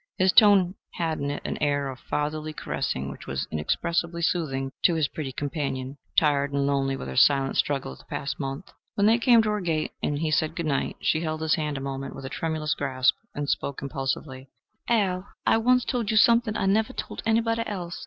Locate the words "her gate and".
9.51-10.17